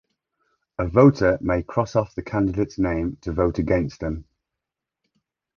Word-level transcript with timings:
A 0.79 0.87
voter 0.87 1.37
may 1.41 1.61
cross 1.61 1.95
off 1.95 2.15
the 2.15 2.23
candidate's 2.23 2.79
name 2.79 3.19
to 3.21 3.31
vote 3.31 3.59
against 3.59 3.99
them. 3.99 4.25